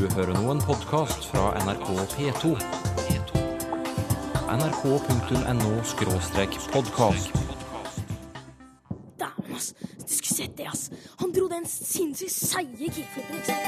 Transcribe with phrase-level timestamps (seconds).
[0.00, 2.56] Du hører nå en podkast fra NRK P2.
[4.48, 7.28] nrk.no-podkast.
[9.20, 9.74] Dæven, ass.
[9.76, 10.90] Du skulle sett det, ass.
[11.20, 13.60] Han dro den sinnssykt seige kickflipen, ikke sant?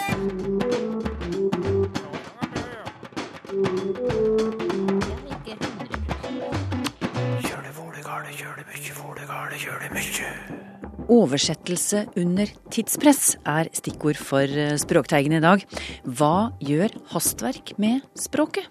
[11.13, 15.65] Oversettelse under tidspress er stikkord for eh, Språkteigen i dag.
[16.09, 18.70] Hva gjør hastverk med språket?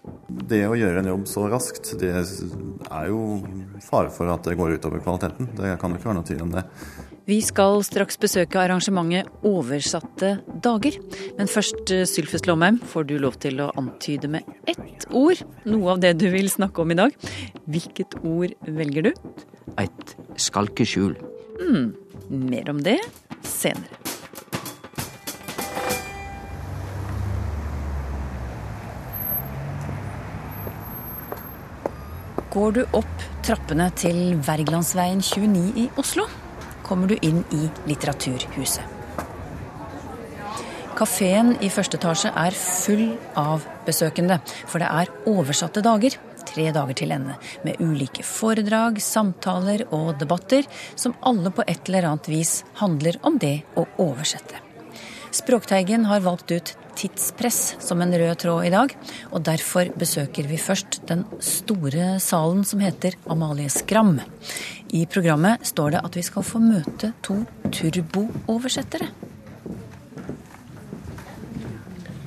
[0.50, 3.22] Det å gjøre en jobb så raskt, det er jo
[3.86, 5.52] fare for at det går utover kvaliteten.
[5.60, 6.66] Det kan jo ikke være noe tvil om det.
[7.30, 10.34] Vi skal straks besøke arrangementet Oversatte
[10.66, 10.98] dager.
[11.38, 15.94] Men først, eh, Sylfest Lomheim, får du lov til å antyde med ett ord noe
[15.94, 17.14] av det du vil snakke om i dag.
[17.70, 19.14] Hvilket ord velger du?
[19.78, 21.14] Et skalkeskjul.
[22.30, 23.00] Mer om det
[23.48, 23.98] senere.
[32.52, 36.26] Går du opp trappene til Wergelandsveien 29 i Oslo,
[36.84, 38.84] kommer du inn i Litteraturhuset.
[41.00, 44.38] Kafeen i første etasje er full av besøkende,
[44.70, 46.20] for det er oversatte dager.
[46.52, 50.68] Tre dager til ende, med ulike foredrag, samtaler og debatter
[51.00, 54.60] som alle på et eller annet vis handler om det å oversette.
[55.32, 58.92] Språkteigen har valgt ut tidspress som en rød tråd i dag,
[59.32, 64.18] og derfor besøker vi først den store salen som heter Amalie Skram.
[64.92, 67.40] I programmet står det at vi skal få møte to
[67.72, 69.08] turbooversettere.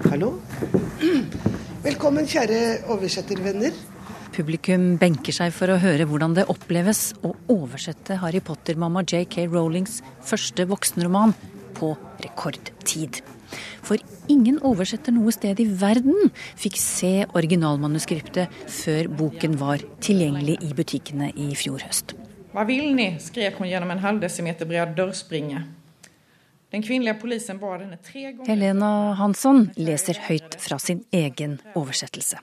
[0.08, 0.38] Hallo.
[1.84, 3.76] Velkommen, kjære oversettervenner.
[4.34, 9.44] Publikum benker seg for å høre hvordan det oppleves å oversette Harry Potter-mamma J.K.
[9.46, 11.36] Rowlings første voksenroman
[11.76, 11.92] på
[12.24, 13.20] rekordtid.
[13.86, 20.72] For ingen oversetter noe sted i verden fikk se originalmanuskriptet før boken var tilgjengelig i
[20.74, 22.16] butikkene i fjor høst.
[22.50, 23.12] Hva vil ni?
[23.22, 25.62] skrek hun gjennom en halv desimeter bred dørspringe.
[26.74, 32.40] Den kvinnelige polisen bar henne tre ganger Helena Hansson leser høyt fra sin egen oversettelse.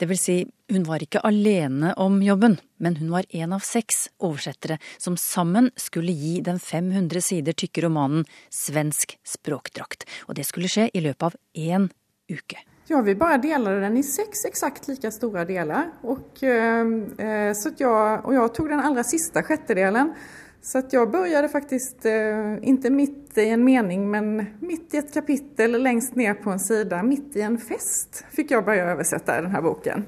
[0.00, 0.34] Det vil si,
[0.72, 5.70] hun var ikke alene om jobben, men hun var en av seks oversettere som sammen
[5.78, 10.08] skulle gi den 500 sider tykke romanen Svensk språkdrakt.
[10.26, 11.86] Og det skulle skje i løpet av én
[12.26, 12.58] uke.
[12.90, 15.92] Ja, vi bare delte den i seks eksakt like store deler.
[16.02, 20.14] Og, eh, så att jeg och jag tog den aller siste sjättedelen.
[20.62, 25.14] Så att jag började faktiskt, eh, inte mitt i en mening, men mitt i ett
[25.14, 29.50] kapitel längst ner på en sida, mitt i en fest, fick jag börja översätta den
[29.50, 30.04] här boken.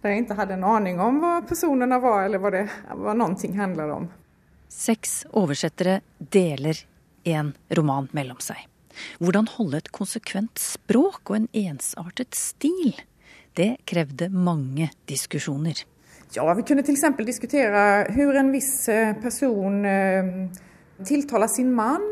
[0.00, 3.58] Där jag inte hade en aning om vad personerna var eller vad, det, vad någonting
[3.58, 4.08] handlade om.
[4.68, 6.76] Seks oversettere deler
[7.24, 8.68] en roman mellom seg.
[9.18, 12.94] Hvordan holde et konsekvent språk og en ensartet stil?
[13.56, 15.84] Det krevde mange diskusjoner.
[16.34, 17.04] Ja, vi kunne f.eks.
[17.26, 19.84] diskutere hvordan en viss eh, person
[21.04, 22.02] tiltaler sin man.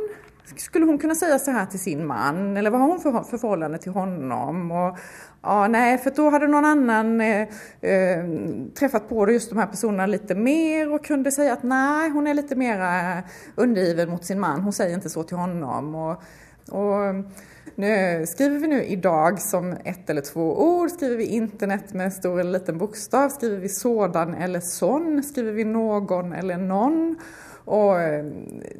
[0.56, 2.56] Skulle hun kunne si så här till sin man?
[2.56, 4.70] Eller vad har hun för, för förhållande till honom?
[4.70, 4.98] Och,
[5.42, 7.48] ja, nej, för då hade någon annan eh,
[7.80, 12.34] eh, på just de här personerna lite mer och kunde säga att nej, hon är
[12.34, 13.22] lite mer
[13.54, 14.60] undergiven mot sin man.
[14.60, 15.94] Hon säger inte så till honom.
[15.94, 16.22] Och,
[16.68, 17.24] och
[17.74, 22.40] nu skriver vi nu idag som ett eller två ord, skriver vi internet med stor
[22.40, 27.16] eller liten bokstav, skriver vi sådan eller sån, skriver vi någon eller någon.
[27.64, 27.94] Och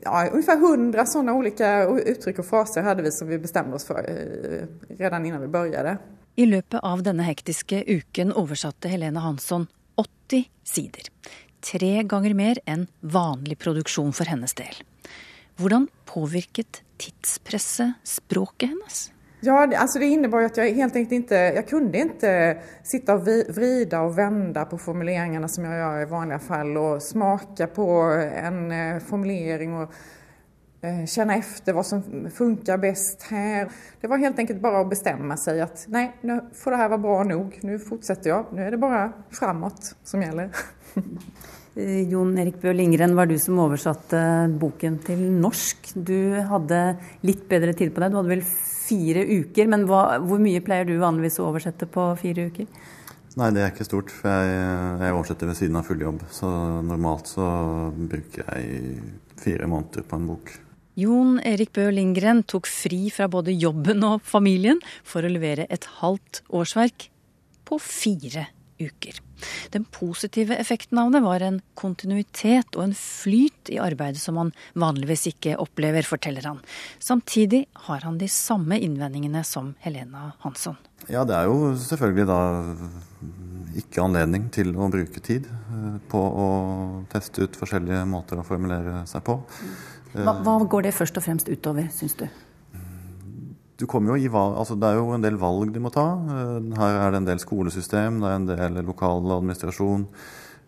[0.02, 3.98] ja, ungefär hundra sådana olika uttryck och fraser hade vi som vi bestämde oss för
[4.08, 5.98] eh, redan innan vi började.
[6.34, 11.02] I løpet av denne hektiske uken oversatte Helene Hansson 80 sider.
[11.72, 14.74] Tre ganger mer enn vanlig produksjon for hennes del.
[15.56, 19.10] Hvordan påvirket tidspresset språket hennes?
[19.40, 23.28] Ja, altså det innebar ju att jag helt enkelt inte, jag kunde inte sitta och
[23.28, 27.90] vi- vrida och vända på formuleringarna som jag gör i vanliga fall och smaka på
[28.34, 29.88] en eh, formulering eh,
[31.08, 33.68] känna efter vad som funkar bäst här.
[34.00, 36.98] Det var helt enkelt bara att bestämma sig att nej, nu får det här vara
[36.98, 37.58] bra nog.
[37.62, 38.46] Nu fortsätter jag.
[38.52, 40.50] Nu är det bara framåt som gäller.
[41.76, 44.18] Eh, Jon Erik Bø Lindgren var du som oversatte
[44.60, 45.88] boken til norsk.
[45.94, 46.80] Du hadde
[47.26, 48.12] litt bedre tid på deg.
[48.12, 49.66] Du hadde vel fire uker.
[49.72, 52.68] Men hva, hvor mye pleier du vanligvis å oversette på fire uker?
[53.34, 54.52] Nei, det er ikke stort, for jeg,
[55.02, 56.22] jeg oversetter ved siden av fulljobb.
[56.30, 56.50] Så
[56.86, 57.48] normalt så
[57.90, 59.00] bruker jeg
[59.42, 60.54] fire måneder på en bok.
[60.94, 65.88] Jon Erik Bø Lindgren tok fri fra både jobben og familien for å levere et
[66.00, 67.08] halvt årsverk
[67.66, 68.48] på fire
[68.78, 69.18] uker.
[69.70, 74.52] Den positive effekten av det var en kontinuitet og en flyt i arbeidet som han
[74.78, 76.62] vanligvis ikke opplever, forteller han.
[77.02, 80.78] Samtidig har han de samme innvendingene som Helena Hansson.
[81.08, 82.40] Ja, det er jo selvfølgelig da
[83.78, 86.48] ikke anledning til å bruke tid eh, på å
[87.10, 89.40] teste ut forskjellige måter å formulere seg på.
[90.14, 92.28] Hva, hva går det først og fremst utover, syns du?
[93.74, 96.06] Du kommer jo i valg, altså Det er jo en del valg de må ta.
[96.14, 100.06] Eh, her er det en del skolesystem, det er en del lokal administrasjon.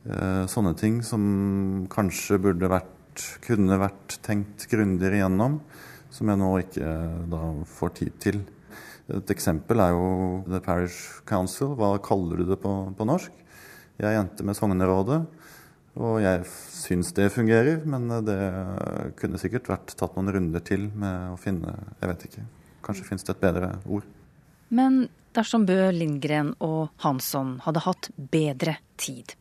[0.07, 5.61] Eh, sånne ting som kanskje burde vært, kunne vært tenkt grundigere igjennom,
[6.11, 6.91] som jeg nå ikke
[7.31, 7.43] da
[7.79, 8.43] får tid til.
[9.15, 10.07] Et eksempel er jo
[10.51, 11.77] The Parish Council.
[11.79, 13.31] Hva kaller du det på, på norsk?
[14.03, 15.23] Jeg endte med Sognerådet.
[15.97, 18.37] Og jeg syns det fungerer, men det
[19.17, 21.73] kunne sikkert vært tatt noen runder til med å finne
[22.03, 22.45] Jeg vet ikke.
[22.87, 24.05] Kanskje finnes det et bedre ord.
[24.69, 25.07] Men
[25.37, 29.35] dersom Bø Lindgren og Hansson hadde hatt bedre tid,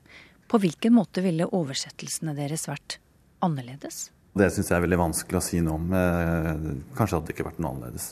[0.47, 2.99] på hvilken måte ville oversettelsene deres vært
[3.45, 4.09] annerledes?
[4.35, 5.91] Det syns jeg er veldig vanskelig å si noe om.
[5.95, 6.65] Eh,
[6.97, 8.09] kanskje hadde det ikke vært noe annerledes.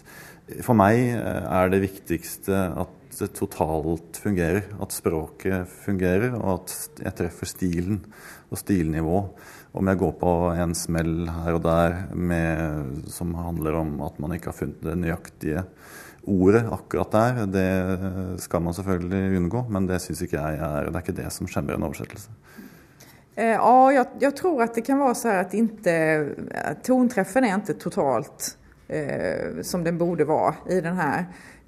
[0.63, 4.69] For meg eh, er det viktigste at det totalt fungerer.
[4.81, 8.00] At språket fungerer, og at jeg treffer stilen
[8.50, 9.19] og stilnivå.
[9.74, 14.36] Om jeg går på en smell her og der med, som handler om at man
[14.36, 15.65] ikke har funnet det nøyaktige
[16.24, 19.66] ordet akkurat der, det skal man selvfølgelig unngå.
[19.69, 22.30] Men det syns ikke jeg er Det er ikke det som skjemmer en oversettelse.
[23.36, 25.95] Eh, ja, jeg, jeg, tror at det kan være så at inte,
[26.86, 28.51] tonträffen ikke totalt
[28.88, 31.07] eh, som den borde være i denne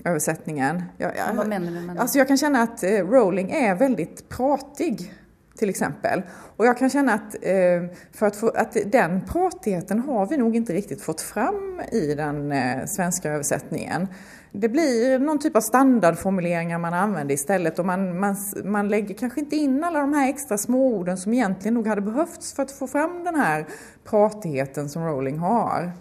[0.06, 0.84] översättningen.
[0.98, 2.02] Jag, jag, Vad menar du med det?
[2.02, 5.14] Alltså jag kan känna att eh, Rowling är väldigt pratig
[5.58, 6.22] till exempel.
[6.58, 10.56] Och jag kan känna att, eh, för att, få, att den pratigheten har vi nog
[10.56, 14.08] inte riktigt fått fram i den eh, svenska översättningen.
[14.52, 19.40] Det blir någon typ av standardformuleringar man använder istället och man, man, man lägger kanske
[19.40, 22.88] inte in alla de här extra småorden som egentligen nog hade behövts för att få
[22.88, 23.66] fram den här
[24.04, 25.92] pratigheten som Rowling har.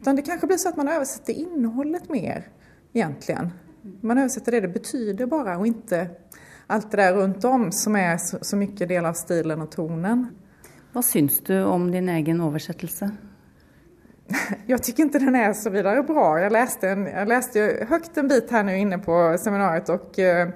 [0.00, 2.46] Utan det kanske blir så att man översätter innehållet mer
[2.98, 3.52] egentligen.
[4.00, 6.10] Man översätter det det betyder bara och inte
[6.66, 10.26] allt det där runt om som är så, mycket del av stilen och tonen.
[10.92, 13.10] Hva syns du om din egen oversettelse?
[14.66, 16.40] Jag tycker inte den är så vidare bra.
[16.40, 20.48] Jag läste, en, jag läste högt en bit här nu inne på seminariet och eh,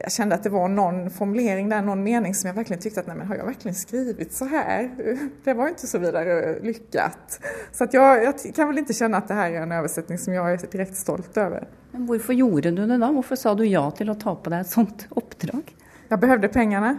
[0.00, 3.06] jag kände att det var någon formulering där, någon mening som jag verkligen tyckte att
[3.06, 4.90] nej men har jag verkligen skrivit så här?
[5.44, 7.40] Det var inte så vidare lyckat.
[7.72, 10.34] Så att jag, jag kan väl inte känna att det här är en översättning som
[10.34, 11.68] jag är direkt stolt över.
[11.90, 13.12] Men hvorfor gjorde du det da?
[13.12, 15.74] Hvorfor sa du ja til å ta på deg et sånt oppdrag?
[16.08, 16.96] Jag behövde pengarna.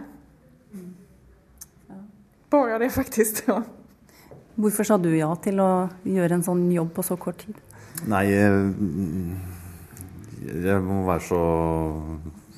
[2.50, 3.42] Bara det faktiskt.
[3.46, 3.62] Ja.
[4.54, 7.58] Hvorfor sa du ja til å gjøre en sånn jobb på så kort tid?
[8.06, 8.70] Nei, jag
[10.44, 11.40] jeg må være så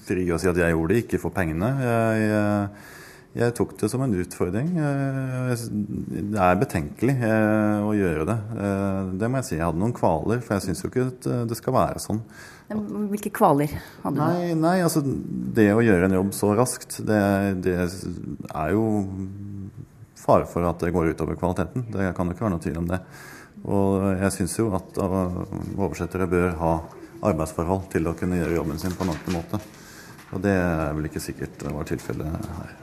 [0.06, 1.70] fri å si at jeg gjorde det ikke for pengene.
[1.82, 2.84] Jeg, jeg,
[3.36, 4.70] jeg tok det som en utfordring.
[4.76, 8.36] Det er betenkelig eh, å gjøre det.
[8.66, 9.56] Eh, det må jeg si.
[9.58, 12.22] Jeg hadde noen kvaler, for jeg syns jo ikke at det skal være sånn.
[13.12, 13.70] Hvilke kvaler
[14.02, 14.22] hadde du?
[14.22, 17.20] Nei, nei, altså det å gjøre en jobb så raskt, det,
[17.62, 18.86] det er jo
[20.18, 21.86] fare for at det går utover kvaliteten.
[21.94, 23.00] Det kan jo ikke være noe tvil om det.
[23.66, 26.72] Og jeg syns jo at oversettere bør ha
[27.26, 29.60] arbeidsforhold til å kunne gjøre jobben sin på en ordentlig måte.
[30.34, 32.74] Og det er vel ikke sikkert det var tilfellet her.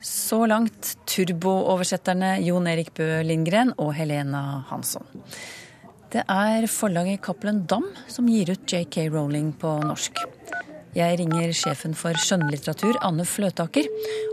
[0.00, 5.04] Så langt turbooversetterne Jon Erik Bø Lindgren og Helena Hansson.
[6.10, 10.16] Det er forlaget Cappelen Dam som gir ut JK Rowling på norsk.
[10.96, 13.86] Jeg ringer sjefen for skjønnlitteratur, Anne Fløtaker,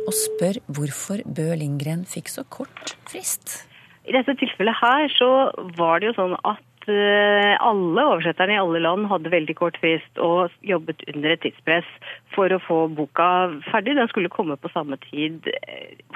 [0.07, 3.59] og spør hvorfor Bø Lindgren fikk så kort frist.
[4.07, 5.29] I dette tilfellet her så
[5.77, 10.53] var det jo sånn at alle oversetterne i alle land hadde veldig kort frist og
[10.63, 11.87] jobbet under et tidspress
[12.35, 13.27] for å få boka
[13.67, 13.97] ferdig.
[13.97, 15.49] Den skulle komme på samme tid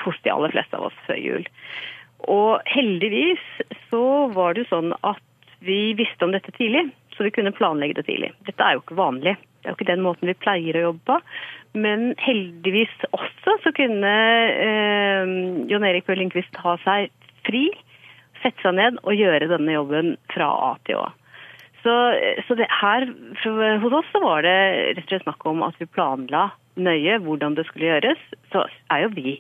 [0.05, 1.49] hos de aller fleste av oss før jul.
[2.29, 3.43] Og heldigvis
[3.89, 5.21] så var det jo sånn at
[5.61, 8.31] vi visste om dette tidlig, så vi kunne planlegge det tidlig.
[8.47, 9.35] Dette er jo ikke vanlig.
[9.61, 11.17] Det er jo ikke den måten vi pleier å jobbe på.
[11.77, 14.13] Men heldigvis også så kunne
[14.51, 15.33] eh,
[15.69, 17.11] Jon Erik Bøe Lindqvist ta seg
[17.45, 17.69] fri,
[18.43, 21.07] sette seg ned og gjøre denne jobben fra A til Å.
[21.81, 21.93] Så,
[22.45, 23.07] så det her
[23.81, 24.57] hos oss så var det
[24.98, 28.21] rett og slett snakk om at vi planla nøye hvordan det skulle gjøres.
[28.53, 29.39] Så er jo vi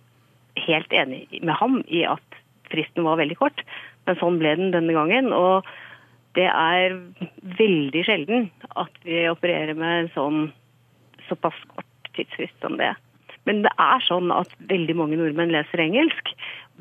[0.65, 2.41] helt enig med ham i at
[2.71, 3.61] fristen var veldig kort,
[4.07, 5.29] men sånn ble den denne gangen.
[5.35, 5.67] og
[6.37, 6.95] det er
[7.59, 10.41] veldig sjelden at vi opererer med en sånn
[11.27, 12.93] såpass kort tidsfrist som det.
[13.49, 16.31] Men det er sånn at veldig mange nordmenn leser engelsk.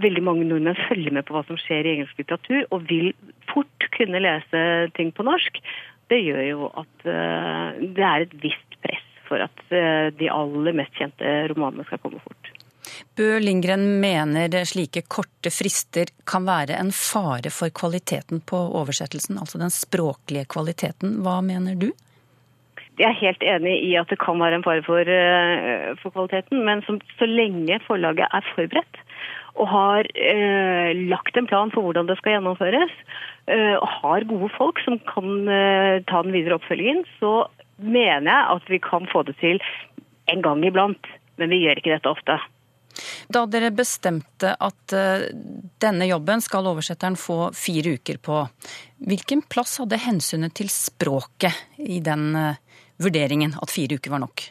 [0.01, 3.13] Veldig mange nordmenn følger med på hva som skjer i engelsk litteratur, og vil
[3.53, 4.63] fort kunne lese
[4.97, 5.61] ting på norsk.
[6.11, 10.75] Det gjør jo at uh, det er et visst press for at eh, de aller
[10.75, 12.51] mest kjente romanene skal komme fort.
[13.15, 19.61] Bø Lindgren mener slike korte frister kan være en fare for kvaliteten på oversettelsen, altså
[19.63, 21.21] den språklige kvaliteten.
[21.25, 21.91] Hva mener du?
[23.01, 26.65] Jeg er helt enig i at det kan være en fare for, eh, for kvaliteten,
[26.67, 29.01] men som, så lenge forlaget er forberedt
[29.61, 32.93] og har eh, lagt en plan for hvordan det skal gjennomføres,
[33.53, 37.51] eh, og har gode folk som kan eh, ta den videre oppfølgingen, så
[37.81, 39.61] mener jeg at vi kan få det til
[40.33, 41.13] en gang iblant.
[41.41, 42.37] Men vi gjør ikke dette ofte.
[43.33, 45.23] Da dere bestemte at uh,
[45.81, 48.43] denne jobben skal oversetteren få fire uker på,
[49.09, 52.59] hvilken plass hadde hensynet til språket i den uh,
[53.01, 54.45] vurderingen, at fire uker var nok?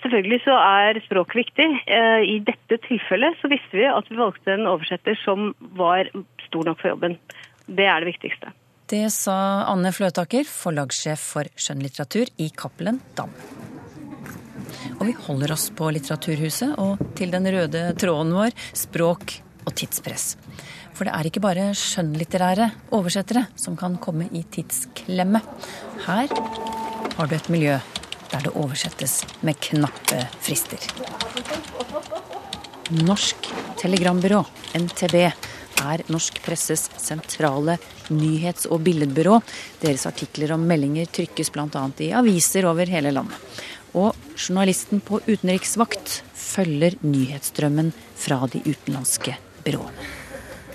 [0.00, 1.68] Selvfølgelig så er språk viktig.
[1.84, 6.08] Uh, I dette tilfellet så visste vi at vi valgte en oversetter som var
[6.46, 7.18] stor nok for jobben.
[7.66, 8.52] Det er det viktigste.
[8.92, 9.34] Det sa
[9.70, 13.30] Anne Fløtaker, forlagssjef for skjønnlitteratur i Cappelen Dam.
[14.98, 20.36] Og vi holder oss på Litteraturhuset og til den røde tråden vår språk og tidspress.
[20.92, 25.40] For det er ikke bare skjønnlitterære oversettere som kan komme i tidsklemme.
[26.04, 26.36] Her
[27.16, 27.78] har du et miljø
[28.32, 30.80] der det oversettes med knappe frister.
[32.92, 33.48] Norsk
[33.80, 34.42] Telegrambyrå,
[34.76, 35.16] NTB,
[35.82, 37.78] er norsk presses sentrale
[38.12, 39.40] nyhets- og billedbyrå.
[39.82, 41.84] Deres artikler og meldinger trykkes bl.a.
[41.98, 43.62] i aviser over hele landet.
[43.98, 49.36] Og journalisten på utenriksvakt følger nyhetsstrømmen fra de utenlandske
[49.66, 50.10] byråene.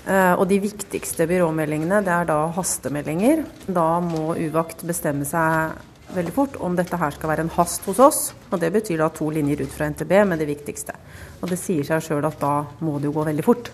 [0.08, 3.42] Eh, og de viktigste byråmeldingene det er da hastemeldinger.
[3.66, 5.76] Da må Uvakt bestemme seg
[6.14, 8.20] veldig fort om dette her skal være en hast hos oss.
[8.50, 10.96] Og det betyr da to linjer ut fra NTB med det viktigste.
[11.42, 13.70] Og det sier seg sjøl at da må det jo gå veldig fort.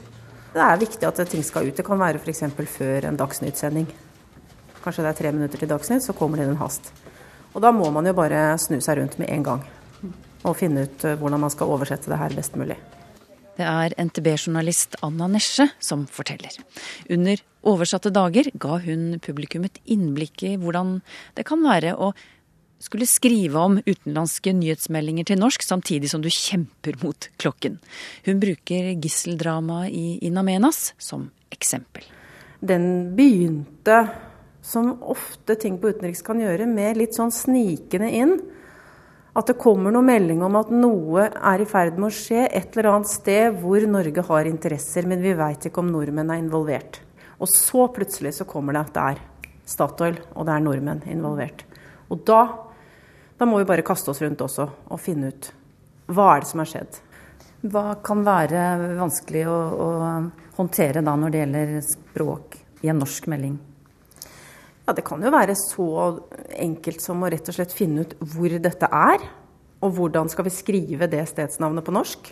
[0.55, 1.77] Det er viktig at ting skal ut.
[1.77, 2.45] Det kan være f.eks.
[2.77, 3.89] før en Dagsnytt-sending.
[4.85, 6.93] Kanskje det er tre minutter til Dagsnytt, så kommer det en hast.
[7.55, 9.65] Og da må man jo bare snu seg rundt med en gang
[10.45, 12.77] og finne ut eh, hvordan man skal oversette det her best mulig.
[13.55, 16.57] Det er NTB-journalist Anna Nesje som forteller.
[17.15, 20.99] Under oversatte dager ga hun publikum et innblikk i hvordan
[21.37, 22.13] det kan være å
[22.85, 27.79] skulle skrive om utenlandske nyhetsmeldinger til norsk samtidig som du kjemper mot klokken.
[28.27, 32.05] Hun bruker gisseldramaet i In Amenas som eksempel.
[32.61, 34.05] Den begynte
[34.65, 38.37] som ofte ting på utenriks kan gjøre, med litt sånn snikende inn.
[39.35, 42.77] At det kommer noen melding om at noe er i ferd med å skje et
[42.77, 47.01] eller annet sted hvor Norge har interesser, men vi veit ikke om nordmenn er involvert.
[47.45, 49.23] Og så plutselig så kommer det at det er
[49.69, 51.65] Statoil, og det er nordmenn involvert.
[52.13, 52.41] Og da,
[53.37, 55.51] da må vi bare kaste oss rundt også og finne ut
[56.13, 56.99] hva er det som har skjedd.
[57.65, 58.65] Hva kan være
[58.99, 59.89] vanskelig å, å
[60.59, 63.55] håndtere da når det gjelder språk i en norsk melding?
[64.85, 65.89] Ja, Det kan jo være så
[66.61, 69.25] enkelt som å rett og slett finne ut hvor dette er.
[69.85, 72.29] Og hvordan skal vi skrive det stedsnavnet på norsk.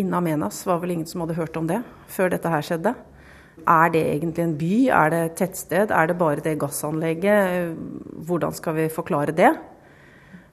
[0.00, 2.94] Inna Menas var vel ingen som hadde hørt om det før dette her skjedde.
[3.68, 4.72] Er det egentlig en by?
[4.90, 5.90] Er det et tettsted?
[5.90, 7.76] Er det bare det gassanlegget?
[8.26, 9.52] Hvordan skal vi forklare det?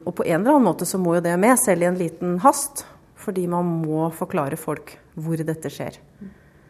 [0.05, 2.37] Og på en eller annen måte så må jo det med, selv i en liten
[2.43, 2.85] hast.
[3.19, 5.97] Fordi man må forklare folk hvor dette skjer.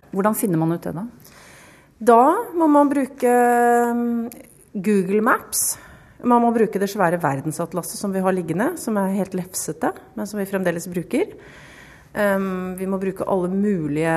[0.10, 1.06] Hvordan finner man ut det, da?
[2.00, 2.22] Da
[2.56, 3.32] må man bruke
[3.92, 4.30] um,
[4.74, 5.78] Google Maps.
[6.24, 10.28] Man må bruke det svære verdensatlaset som vi har liggende, som er helt lefsete, men
[10.28, 11.36] som vi fremdeles bruker.
[12.10, 14.16] Um, vi må bruke alle mulige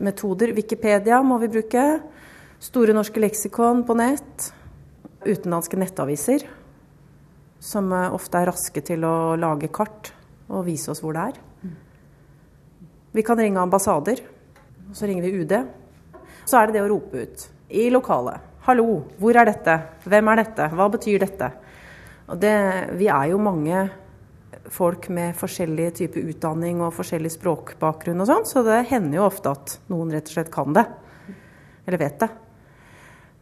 [0.00, 0.54] metoder.
[0.56, 1.84] Wikipedia må vi bruke.
[2.64, 4.50] Store norske leksikon på nett.
[5.24, 6.42] Utenlandske nettaviser,
[7.60, 10.12] som uh, ofte er raske til å lage kart
[10.52, 11.40] og vise oss hvor det er.
[13.14, 14.20] Vi kan ringe ambassader,
[14.90, 15.56] og så ringer vi UD
[16.44, 17.44] så er det det å rope ut
[17.74, 18.52] i lokalet.
[18.64, 18.86] Hallo,
[19.20, 19.76] hvor er dette?
[20.08, 20.68] Hvem er dette?
[20.72, 21.50] Hva betyr dette?
[22.40, 22.56] Det,
[22.96, 23.82] vi er jo mange
[24.72, 29.52] folk med forskjellig type utdanning og forskjellig språkbakgrunn og sånn, så det hender jo ofte
[29.52, 30.86] at noen rett og slett kan det.
[31.84, 32.30] Eller vet det.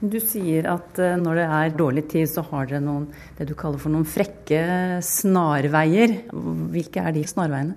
[0.02, 3.04] Du sier at eh, når det er dårlig tid, så har dere noen
[3.38, 6.16] det du kaller for noen frekke snarveier.
[6.74, 7.76] Hvilke er de snarveiene?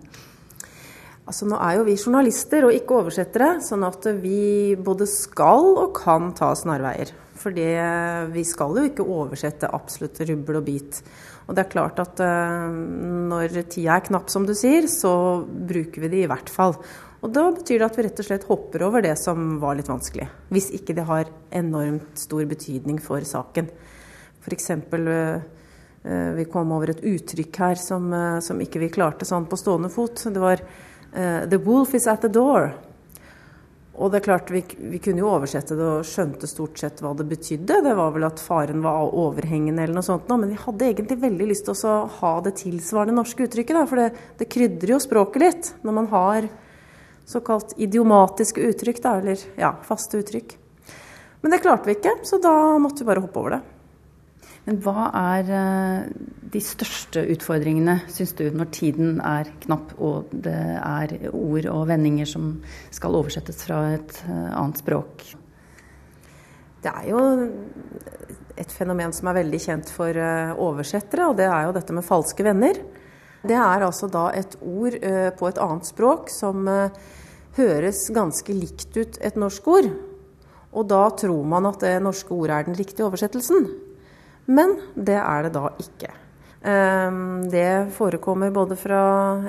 [1.25, 5.93] Altså Nå er jo vi journalister og ikke oversettere, sånn at vi både skal og
[5.97, 7.13] kan ta snarveier.
[7.37, 11.01] For vi skal jo ikke oversette absolutt rubbel og bit.
[11.45, 12.69] Og det er klart at uh,
[13.29, 16.73] når tida er knapp, som du sier, så bruker vi det i hvert fall.
[17.25, 19.89] Og da betyr det at vi rett og slett hopper over det som var litt
[19.89, 20.27] vanskelig.
[20.53, 23.69] Hvis ikke det har enormt stor betydning for saken.
[24.45, 24.71] F.eks.
[24.73, 25.37] Uh,
[26.05, 28.09] uh, vi kom over et uttrykk her som,
[28.45, 30.27] som ikke vi klarte sånn på stående fot.
[30.29, 30.65] Det var
[31.15, 32.73] the wolf is at the door.
[33.95, 34.59] Og det er klart, vi,
[34.91, 37.77] vi, kunne jo oversette det og skjønte stort sett hva det betydde.
[37.85, 41.47] Det var vel at faren var overhengende eller noe sånt, men vi hadde egentlig veldig
[41.47, 43.77] lyst til å ha det tilsvarende norske uttrykket.
[43.79, 44.09] Da, for det,
[44.41, 46.49] det krydrer jo språket litt når man har
[47.25, 50.57] såkalt idiomatiske uttrykk, da, eller ja, faste uttrykk.
[51.41, 53.63] Men det klarte vi ikke, så da måtte vi bare hoppe over det.
[54.65, 56.05] Men hva er eh,
[56.53, 62.29] de største utfordringene, syns du, når tiden er knapp og det er ord og vendinger
[62.29, 62.55] som
[62.93, 65.21] skal oversettes fra et eh, annet språk?
[66.81, 67.21] Det er jo
[68.55, 72.09] et fenomen som er veldig kjent for eh, oversettere, og det er jo dette med
[72.09, 72.81] falske venner.
[73.45, 74.95] Det er altså da et ord
[75.37, 79.91] på et annet språk som høres ganske likt ut et norsk ord.
[80.73, 83.67] Og da tror man at det norske ordet er den riktige oversettelsen.
[84.47, 86.11] Men det er det da ikke.
[86.65, 89.01] Ehm, det forekommer både fra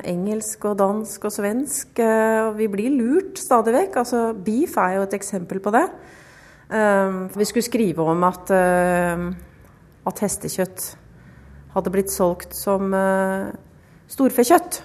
[0.04, 1.98] engelsk og dansk og svensk.
[1.98, 3.96] Eh, vi blir lurt stadig vekk.
[4.02, 5.86] Altså, beef er jo et eksempel på det.
[6.70, 9.32] Ehm, vi skulle skrive om at, eh,
[10.06, 10.96] at hestekjøtt
[11.74, 13.52] hadde blitt solgt som eh,
[14.08, 14.82] storfekjøtt.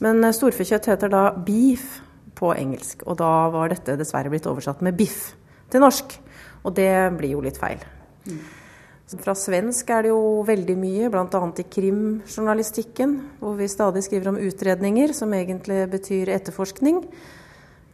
[0.00, 2.00] Men storfekjøtt heter da beef
[2.34, 5.36] på engelsk, og da var dette dessverre blitt oversatt med biff
[5.70, 6.18] til norsk.
[6.64, 7.78] Og det blir jo litt feil.
[8.26, 8.61] Mm.
[9.20, 11.40] Fra svensk er det jo veldig mye, bl.a.
[11.60, 17.02] i krimjournalistikken, hvor vi stadig skriver om utredninger, som egentlig betyr etterforskning.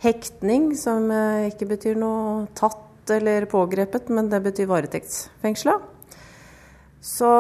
[0.04, 5.78] Hektning, som eh, ikke betyr noe tatt eller pågrepet, men det betyr varetektsfengsla.
[7.02, 7.32] Så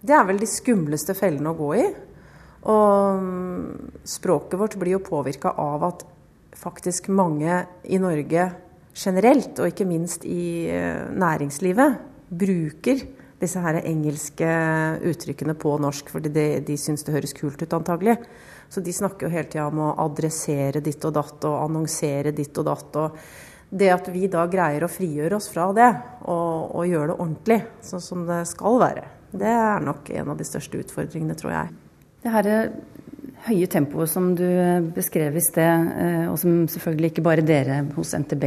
[0.00, 1.86] det er vel de skumleste fellene å gå i.
[2.70, 6.04] Og mm, språket vårt blir jo påvirka av at
[6.60, 8.50] faktisk mange i Norge
[8.94, 13.02] generelt, og ikke minst i eh, næringslivet, bruker
[13.40, 14.48] disse her engelske
[15.08, 18.18] uttrykkene på norsk, fordi de, de syns det høres kult ut, antagelig.
[18.70, 22.58] Så de snakker jo hele tida om å adressere ditt og datt og annonsere ditt
[22.60, 22.98] og datt.
[23.00, 23.16] og
[23.70, 25.88] Det at vi da greier å frigjøre oss fra det
[26.28, 30.38] og, og gjøre det ordentlig, sånn som det skal være, det er nok en av
[30.38, 31.74] de største utfordringene, tror jeg.
[32.20, 32.48] Det her
[33.46, 34.46] høye tempoet som du
[34.94, 38.44] beskrev i sted, eh, og som selvfølgelig ikke bare dere hos NTB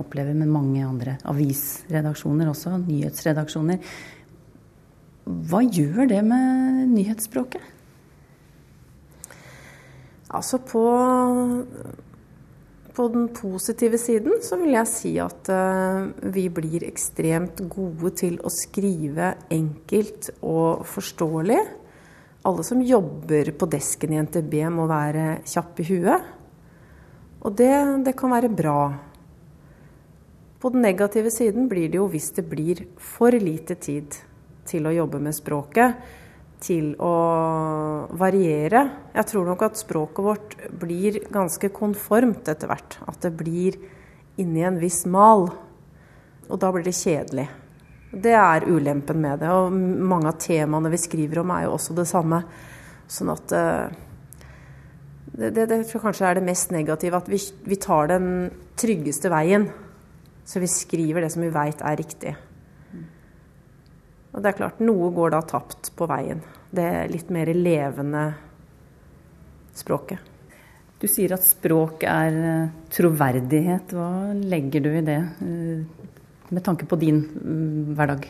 [0.00, 3.82] opplever, men mange andre avisredaksjoner også, nyhetsredaksjoner.
[5.22, 7.68] Hva gjør det med nyhetsspråket?
[10.32, 10.82] Altså på,
[12.96, 18.38] på den positive siden så vil jeg si at uh, vi blir ekstremt gode til
[18.40, 21.60] å skrive enkelt og forståelig
[22.42, 26.30] alle som jobber på desken i NTB, må være kjapp i huet.
[27.42, 27.74] Og det,
[28.06, 28.80] det, kan være bra.
[30.62, 34.18] På den negative siden blir det jo hvis det blir for lite tid
[34.66, 35.96] til å jobbe med språket,
[36.62, 37.14] til å
[38.14, 38.84] variere.
[39.16, 43.00] Jeg tror nok at språket vårt blir ganske konformt etter hvert.
[43.10, 43.78] At det blir
[44.38, 45.48] inni en viss mal.
[46.46, 47.48] Og da blir det kjedelig.
[48.12, 49.48] Det er ulempen med det.
[49.48, 52.42] Og mange av temaene vi skriver om, er jo også det samme.
[53.08, 53.86] Sånn at uh,
[55.32, 57.22] det, det, det, tror jeg kanskje er det mest negative.
[57.22, 58.26] At vi, vi, tar den
[58.78, 59.68] tryggeste veien.
[60.44, 62.34] Så vi skriver det som vi veit er riktig.
[64.32, 66.40] Og det er klart, noe går da tapt på veien.
[66.72, 68.26] Det litt mer levende
[69.76, 70.28] språket.
[71.00, 73.92] Du sier at språk er eh, troverdighet.
[73.96, 75.18] Hva legger du i det?
[76.52, 78.26] Med tanke på din mm, hverdag?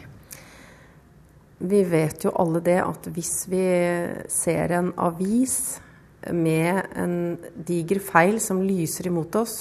[1.58, 3.64] Vi vet jo alle det at hvis vi
[4.30, 5.80] ser en avis
[6.30, 7.16] med en
[7.66, 9.56] diger feil som lyser imot oss,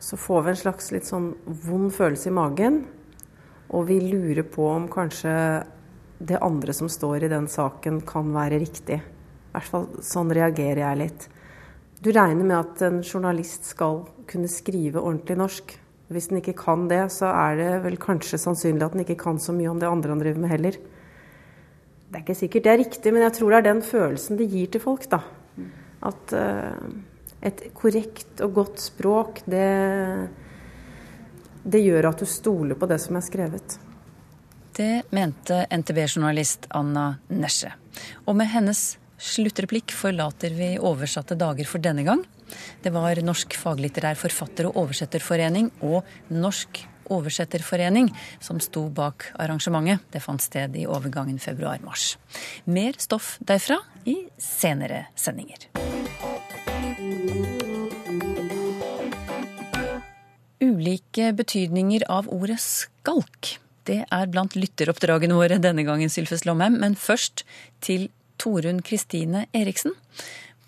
[0.00, 1.32] så får vi en slags litt sånn
[1.64, 2.80] vond følelse i magen.
[3.72, 5.34] Og vi lurer på om kanskje
[6.20, 9.00] det andre som står i den saken, kan være riktig.
[9.00, 11.30] I hvert fall sånn reagerer jeg litt.
[12.00, 15.80] Du regner med at en journalist skal kunne skrive ordentlig norsk.
[16.10, 19.38] Hvis den ikke kan det, så er det vel kanskje sannsynlig at den ikke kan
[19.38, 20.78] så mye om det andre han driver med heller.
[22.10, 24.48] Det er ikke sikkert det er riktig, men jeg tror det er den følelsen det
[24.50, 25.20] gir til folk, da.
[26.10, 26.88] At uh,
[27.46, 29.68] et korrekt og godt språk, det,
[31.62, 33.78] det gjør at du stoler på det som er skrevet.
[34.74, 37.70] Det mente NTB-journalist Anna Nesje.
[38.26, 38.82] Og med hennes
[39.20, 42.22] sluttreplikk forlater vi oversatte dager for denne gang.
[42.82, 48.10] Det var Norsk faglitterær forfatter- og oversetterforening og Norsk oversetterforening
[48.40, 50.04] som sto bak arrangementet.
[50.12, 52.16] Det fant sted i overgangen februar-mars.
[52.64, 55.68] Mer stoff derfra i senere sendinger.
[60.60, 63.56] Ulike betydninger av ordet skalk.
[63.88, 66.76] Det er blant lytteroppdragene våre denne gangen, Sylfes Lomheim.
[66.82, 67.44] Men først
[67.82, 68.10] til
[68.40, 69.96] Torunn Kristine Eriksen.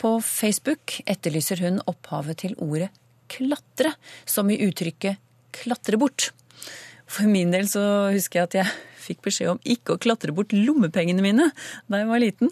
[0.01, 2.89] På Facebook etterlyser hun opphavet til ordet
[3.33, 3.93] klatre,
[4.25, 5.21] som i uttrykket
[5.53, 6.31] klatre bort.
[7.09, 10.53] For min del så husker jeg at jeg fikk beskjed om ikke å klatre bort
[10.55, 11.49] lommepengene mine
[11.91, 12.51] da jeg var liten.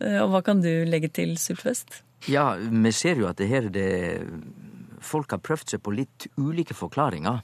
[0.00, 2.00] Eh, og hva kan du legge til, Sulfest?
[2.30, 3.88] Ja, vi ser jo at det her det
[5.02, 7.40] Folk har prøvd seg på litt ulike forklaringer.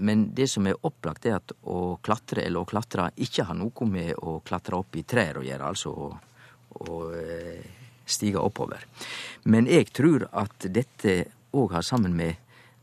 [0.00, 3.88] Men det som er opplagt, er at å klatre eller å klatre ikke har noe
[3.90, 6.08] med å klatre opp i trær å gjøre, altså å,
[6.80, 7.02] å
[8.10, 8.84] stige oppover.
[9.44, 11.24] Men jeg tror at dette
[11.56, 12.36] òg har sammen med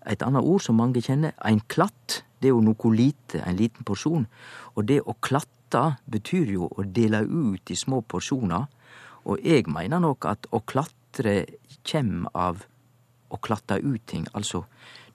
[0.07, 2.23] et annet ord som mange kjenner, ein klatt.
[2.39, 4.27] Det er jo noe lite, en liten porsjon.
[4.75, 8.67] Og det å klatte betyr jo å dele ut i små porsjoner.
[9.27, 11.41] Og jeg mener nok at å klatre
[11.87, 12.63] kjem av
[13.27, 14.27] å klatte ut ting.
[14.33, 14.63] Altså,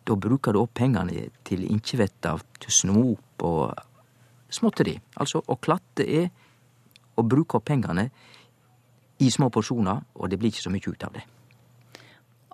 [0.05, 3.73] da bruker du opp pengene til inkjevett av snop og
[4.53, 4.99] småtteri.
[5.17, 6.29] Altså, å klatte er
[7.17, 8.11] å bruke opp pengene
[9.23, 11.25] i små porsjoner, og det blir ikke så mye ut av det.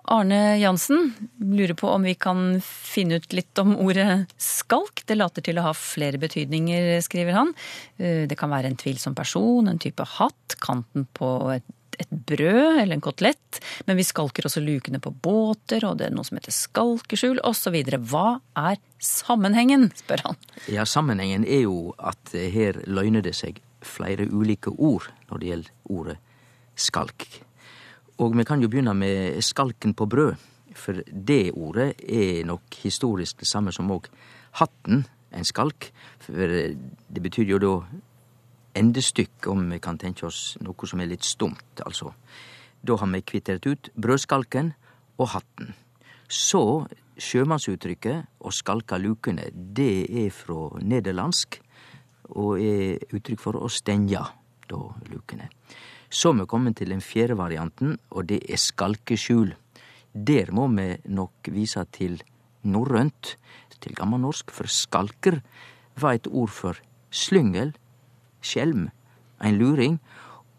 [0.09, 5.03] Arne Jansen lurer på om vi kan finne ut litt om ordet skalk.
[5.05, 7.51] Det later til å ha flere betydninger, skriver han.
[7.97, 11.67] Eh, det kan være en tvilsom person, en type hatt, kanten på et,
[12.01, 13.59] et brød eller en kotelett.
[13.85, 17.77] Men vi skalker også lukene på båter, og det er noe som heter skalkeskjul osv.
[18.09, 20.41] Hva er sammenhengen, spør han.
[20.73, 25.77] Ja, sammenhengen er jo at her løgner det seg flere ulike ord når det gjelder
[25.99, 26.17] ordet
[26.79, 27.27] skalk.
[28.19, 30.35] Og vi kan jo begynne med skalken på brød,
[30.75, 34.09] for det ordet er nok historisk det samme som òg
[34.59, 35.91] hatten, en skalk.
[36.23, 37.73] For det betyr jo da
[38.79, 42.13] endestykk, om vi kan tenke oss noe som er litt stumt, altså.
[42.81, 44.73] Da har vi kvittert ut brødskalken
[45.19, 45.73] og hatten.
[46.29, 46.87] Så
[47.19, 51.59] sjømannsuttrykket 'å skalka lukene', det er fra nederlandsk
[52.29, 54.21] og er uttrykk for å stenge
[54.69, 55.49] da lukene.
[56.09, 59.53] Så er vi kommet til den fjerde varianten, og det er skalkeskjul.
[60.13, 62.17] Der må vi nok vise til
[62.65, 63.37] norrønt,
[63.79, 65.39] til gammelnorsk, for skalker
[66.01, 66.79] var et ord for
[67.11, 67.71] slyngel,
[68.41, 68.89] skjelm,
[69.39, 69.99] ein luring,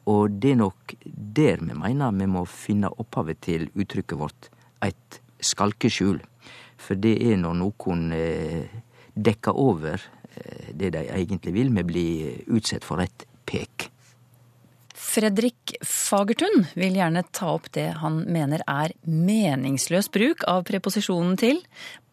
[0.09, 4.49] og det er nok der vi mener vi må finne opphavet til uttrykket vårt,
[4.83, 6.23] eit skalkeskjul.
[6.81, 8.71] For det er når noen eh,
[9.15, 13.90] dekker over eh, det de egentlig vil, vi blir utsett for et pek.
[15.11, 21.59] Fredrik Fagertun vil gjerne ta opp det han mener er meningsløs bruk av preposisjonen til.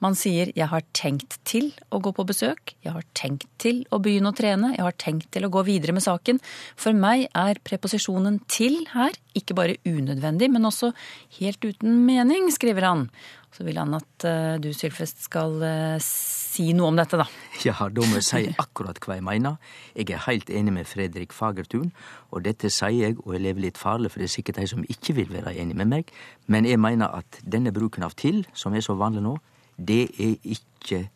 [0.01, 4.01] Man sier 'jeg har tenkt til å gå på besøk', 'jeg har tenkt til å
[4.01, 6.41] begynne å trene', 'jeg har tenkt til å gå videre med saken'.
[6.75, 10.93] For meg er preposisjonen 'til' her ikke bare unødvendig, men også
[11.39, 13.09] helt uten mening, skriver han.
[13.55, 17.25] Så vil han at uh, du, Sylfest, skal uh, si noe om dette, da.
[17.65, 19.57] Ja, da må jeg si akkurat hva jeg mener.
[19.97, 21.89] Jeg er helt enig med Fredrik Fagertun,
[22.29, 24.85] og dette sier jeg, og jeg lever litt farlig, for det er sikkert de som
[24.85, 26.15] ikke vil være enig med meg,
[26.51, 29.37] men jeg mener at denne bruken av til, som er så vanlig nå,
[29.77, 31.07] det er ikke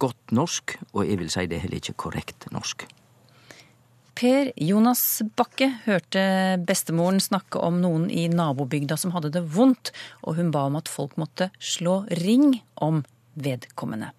[0.00, 2.86] godt norsk, og jeg vil si det er heller ikke korrekt norsk.
[4.20, 6.22] Per Jonas Bakke hørte
[6.68, 10.90] bestemoren snakke om noen i nabobygda som hadde det vondt, og hun ba om at
[10.92, 12.98] folk måtte slå ring om
[13.40, 14.10] vedkommende.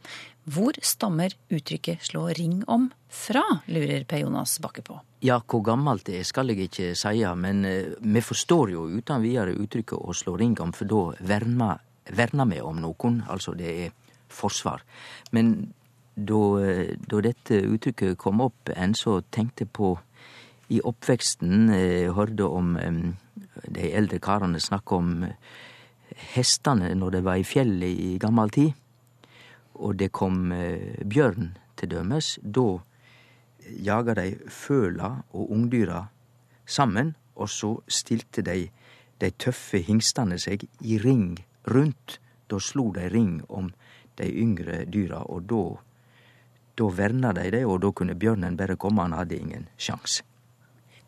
[0.49, 4.97] Hvor stammer uttrykket 'slå ring om' fra, lurer Per Jonas Bakke på.
[5.21, 9.21] Ja, hvor gammelt det er skal jeg ikke si, men uh, vi forstår jo uten
[9.21, 11.13] videre uttrykket 'å slå ring om', for da
[12.09, 13.91] verner vi om noen, altså det er
[14.29, 14.81] forsvar.
[15.31, 15.73] Men
[16.27, 16.41] da,
[16.95, 19.95] da dette uttrykket kom opp en, så tenkte på
[20.71, 23.01] i oppveksten eh, hørte om eh,
[23.67, 25.25] de eldre karene snakke om
[26.35, 28.71] hestene når de var i fjellet i gammel tid
[29.81, 32.81] og det kom eh, bjørn, til dømes, da
[33.81, 36.03] jaga de føla og ungdyra
[36.65, 38.69] sammen, og så stilte de
[39.21, 41.35] de tøffe hingstene seg i ring
[41.69, 42.17] rundt.
[42.49, 43.69] Da slo de ring om
[44.17, 45.61] de yngre dyra, og da
[46.75, 50.21] da verna de det, og da kunne bjørnen bare komme, han hadde ingen sjans.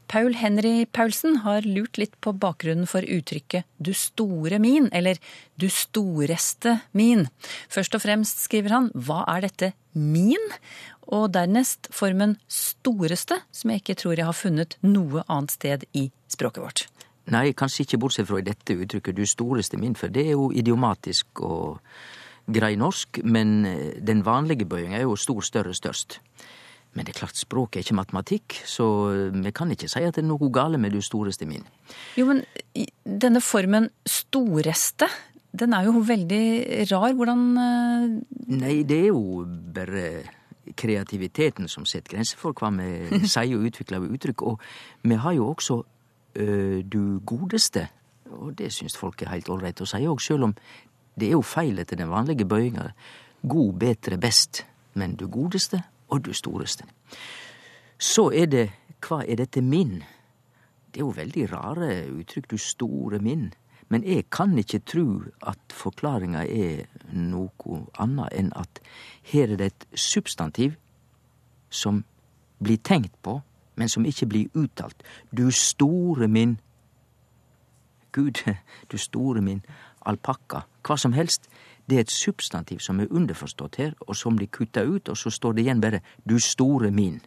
[0.08, 5.18] Paul Henry Paulsen har lurt litt på bakgrunnen for uttrykket 'du store min', eller
[5.58, 7.30] 'du storeste min'.
[7.70, 10.54] Først og fremst skriver han 'hva er dette min'?
[11.08, 16.12] Og dernest formen 'storeste', som jeg ikke tror jeg har funnet noe annet sted i
[16.28, 16.88] språket vårt.
[17.26, 20.52] Nei, kanskje ikke bortsett fra i dette uttrykket 'du storeste min', for det er jo
[20.52, 21.80] idiomatisk og
[22.52, 23.64] grei norsk, men
[24.04, 26.20] den vanlige bøyinga er jo stor, større, størst.
[26.94, 28.86] Men det er klart, språket er ikke matematikk, så
[29.34, 31.66] vi kan ikke si at det er noe gale med du storeste min.
[32.20, 32.44] Jo, men
[33.04, 35.10] denne formen storeste,
[35.58, 36.44] den er jo veldig
[36.92, 37.16] rar.
[37.18, 38.14] Hvordan uh...
[38.54, 39.42] Nei, det er jo
[39.74, 40.06] bare
[40.80, 44.46] kreativiteten som setter grenser for hva vi sier og utvikler ved uttrykk.
[44.54, 44.62] Og
[45.10, 46.48] vi har jo også ø,
[46.86, 47.88] du godeste
[48.40, 50.56] og det syns folk er helt ålreit å si òg, sjøl om
[51.20, 52.90] det er jo feil etter den vanlige bøyinga.
[53.44, 56.86] God, betre, best, men du godeste og du storeste.
[57.98, 58.68] Så er det
[59.04, 60.00] hva er dette min?
[60.94, 63.52] Det er jo veldig rare uttrykk, du store min.
[63.90, 65.08] Men jeg kan ikke tru
[65.46, 68.80] at forklaringa er noe annet enn at
[69.34, 70.78] her er det et substantiv
[71.70, 72.04] som
[72.64, 73.42] blir tenkt på,
[73.76, 75.04] men som ikke blir uttalt.
[75.30, 76.58] Du store min
[78.14, 78.44] Gud,
[78.92, 79.64] du store min
[80.10, 80.64] alpakka.
[80.84, 81.50] Hva som helst.
[81.90, 85.32] Det er et substantiv som er underforstått her, og som blir kutta ut, og så
[85.34, 87.20] står det igjen bare du store min.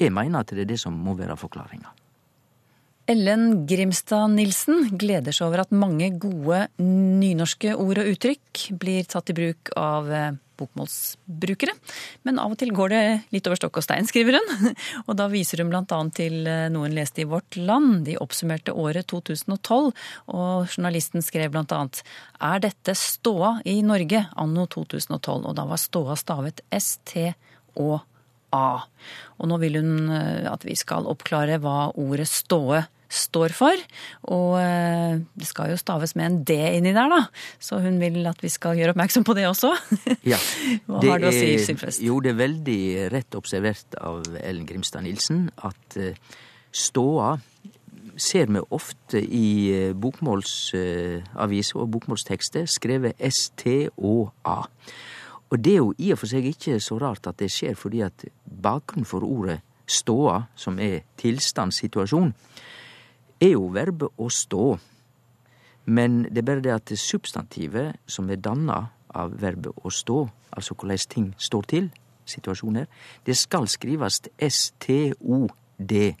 [0.00, 1.92] Jeg mener at det er det som må være forklaringa.
[3.12, 9.32] Ellen Grimstad Nilsen gleder seg over at mange gode nynorske ord og uttrykk blir tatt
[9.32, 11.74] i bruk av eh, bokmålsbrukere.
[12.26, 13.02] Men av og til går det
[13.34, 14.72] litt over stokk og stein, skriver hun.
[15.08, 15.98] Og da viser hun bl.a.
[16.16, 18.04] til eh, noe hun leste i Vårt Land.
[18.08, 19.90] De oppsummerte året 2012,
[20.32, 21.82] og journalisten skrev bl.a.:
[22.40, 25.50] Er dette ståa i Norge anno 2012?
[25.50, 27.92] Og da var ståa stavet S-T-Å.
[28.52, 28.82] A.
[29.40, 33.84] Og nå vil hun eh, at vi skal oppklare hva ordet ståe står for.
[34.32, 37.20] Og eh, det skal jo staves med en D inni der, da.
[37.62, 39.74] Så hun vil at vi skal gjøre oppmerksom på det også.
[40.32, 40.38] Ja,
[40.86, 42.02] hva det har du å si, Sylfest?
[42.04, 46.18] Jo, det er veldig rett observert av Ellen Grimstad Nilsen at eh,
[46.72, 47.34] ståa
[48.16, 54.58] ser vi ofte i eh, bokmålsaviser og bokmålstekster skrevet S-T-Å-A.
[55.52, 58.00] Og det er jo i og for seg ikke så rart at det skjer, fordi
[58.06, 62.32] at bakgrunnen for ordet ståa, som er tilstandssituasjon,
[63.42, 64.78] er jo verbet å stå.
[65.84, 70.74] Men det er bare det at substantivet som er danna av verbet å stå, altså
[70.78, 71.90] hvordan ting står til,
[72.24, 72.86] situasjoner,
[73.26, 76.12] det skal skrives S-T-O-D-E.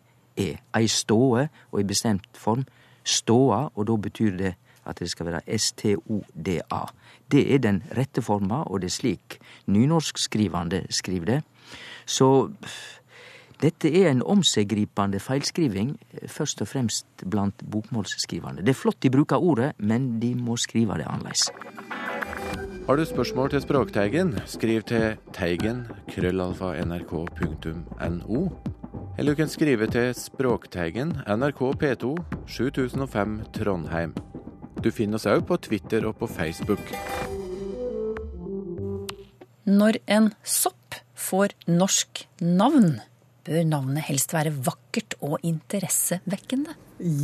[0.74, 2.64] Ei ståe, og i bestemt form,
[3.04, 4.54] ståa, og da betyr det
[4.88, 6.82] at det skal være S-T-O-D-A.
[7.30, 9.38] Det er den rette forma, og det er slik
[9.70, 11.40] nynorskskrivande skriver det.
[12.06, 12.50] Så
[13.62, 15.94] dette er en omseggripande feilskriving,
[16.26, 18.64] først og fremst blant bokmålsskriverne.
[18.64, 21.50] Det er flott de bruker ordet, men de må skrive det annerledes.
[22.88, 28.40] Har du spørsmål til Språkteigen, skriv til teigen krøllalfa nrk.no.
[29.18, 32.16] Eller du kan skrive til Språkteigen, NRK P2,
[32.50, 34.16] 7005 Trondheim.
[34.82, 36.82] Du finner oss òg på Twitter og på Facebook.
[39.62, 42.96] Når en sopp får norsk navn,
[43.46, 46.74] bør navnet helst være vakkert og interessevekkende.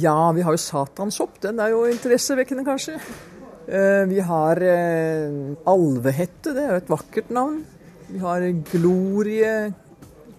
[0.02, 1.40] Ja, vi har jo satansopp.
[1.44, 2.98] Den er jo interessevekkende, kanskje.
[3.68, 7.60] Eh, Vi har eh, alvehette, det er jo et vakkert navn.
[8.08, 8.40] Vi har
[8.72, 9.52] glorie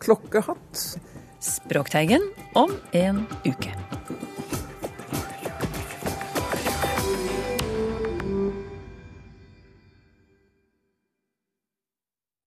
[0.01, 0.83] klokkehatt.
[1.39, 2.25] Språkteigen
[2.59, 3.71] om en uke.